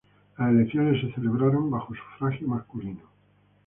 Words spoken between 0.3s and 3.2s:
Las elecciones se celebraron bajo sufragio masculino.